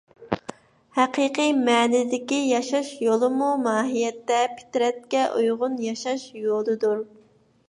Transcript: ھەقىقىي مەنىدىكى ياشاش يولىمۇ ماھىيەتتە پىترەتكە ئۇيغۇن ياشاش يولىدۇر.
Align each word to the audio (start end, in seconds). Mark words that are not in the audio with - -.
ھەقىقىي 0.99 1.51
مەنىدىكى 1.67 2.39
ياشاش 2.53 2.89
يولىمۇ 3.09 3.51
ماھىيەتتە 3.67 4.41
پىترەتكە 4.57 5.29
ئۇيغۇن 5.31 5.81
ياشاش 5.91 6.27
يولىدۇر. 6.51 7.07